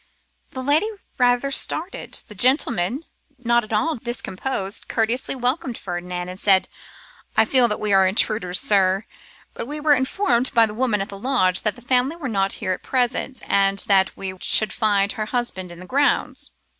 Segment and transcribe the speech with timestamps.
[0.49, 3.05] The lady rather started; the gentleman,
[3.37, 6.67] not at all discomposed, courteously welcomed Ferdinand, and said,
[7.37, 9.05] 'I feel that we are intruders, sir.
[9.53, 12.53] But we were informed by the woman at the lodge that the family were not
[12.53, 16.49] here at present, and that we should find her husband in the grounds.